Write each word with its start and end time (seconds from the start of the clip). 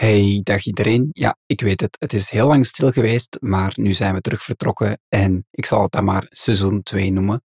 Hey, 0.00 0.40
dag 0.42 0.64
iedereen. 0.64 1.08
Ja, 1.12 1.36
ik 1.46 1.60
weet 1.60 1.80
het. 1.80 1.96
Het 1.98 2.12
is 2.12 2.30
heel 2.30 2.46
lang 2.46 2.66
stil 2.66 2.90
geweest, 2.90 3.36
maar 3.40 3.72
nu 3.74 3.92
zijn 3.92 4.14
we 4.14 4.20
terug 4.20 4.42
vertrokken 4.42 5.00
en 5.08 5.46
ik 5.50 5.66
zal 5.66 5.82
het 5.82 5.92
dan 5.92 6.04
maar 6.04 6.26
seizoen 6.28 6.82
2 6.82 7.12
noemen. 7.12 7.42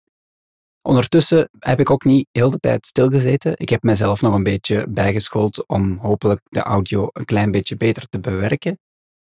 Ondertussen 0.82 1.48
heb 1.58 1.80
ik 1.80 1.90
ook 1.90 2.04
niet 2.04 2.28
heel 2.32 2.50
de 2.50 2.58
tijd 2.58 2.86
stilgezeten. 2.86 3.52
Ik 3.56 3.68
heb 3.68 3.82
mezelf 3.82 4.22
nog 4.22 4.34
een 4.34 4.42
beetje 4.42 4.86
bijgeschoold 4.88 5.66
om 5.66 5.98
hopelijk 5.98 6.40
de 6.44 6.60
audio 6.60 7.08
een 7.12 7.24
klein 7.24 7.50
beetje 7.50 7.76
beter 7.76 8.08
te 8.08 8.20
bewerken. 8.20 8.78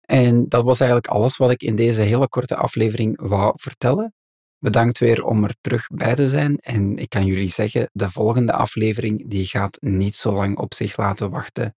En 0.00 0.48
dat 0.48 0.64
was 0.64 0.80
eigenlijk 0.80 1.10
alles 1.10 1.36
wat 1.36 1.50
ik 1.50 1.62
in 1.62 1.76
deze 1.76 2.02
hele 2.02 2.28
korte 2.28 2.56
aflevering 2.56 3.20
wou 3.20 3.52
vertellen. 3.56 4.14
Bedankt 4.58 4.98
weer 4.98 5.24
om 5.24 5.44
er 5.44 5.54
terug 5.60 5.86
bij 5.86 6.14
te 6.14 6.28
zijn 6.28 6.58
en 6.58 6.96
ik 6.96 7.08
kan 7.08 7.26
jullie 7.26 7.50
zeggen, 7.50 7.90
de 7.92 8.10
volgende 8.10 8.52
aflevering 8.52 9.30
die 9.30 9.46
gaat 9.46 9.76
niet 9.80 10.16
zo 10.16 10.32
lang 10.32 10.58
op 10.58 10.74
zich 10.74 10.96
laten 10.96 11.30
wachten. 11.30 11.74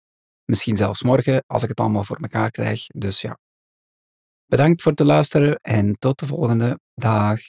Misschien 0.45 0.77
zelfs 0.77 1.03
morgen, 1.03 1.43
als 1.47 1.63
ik 1.63 1.69
het 1.69 1.79
allemaal 1.79 2.03
voor 2.03 2.17
elkaar 2.17 2.51
krijg. 2.51 2.87
Dus 2.87 3.21
ja. 3.21 3.37
Bedankt 4.45 4.81
voor 4.81 4.91
het 4.91 5.01
luisteren 5.01 5.59
en 5.61 5.95
tot 5.99 6.19
de 6.19 6.25
volgende. 6.25 6.79
Dag. 6.93 7.39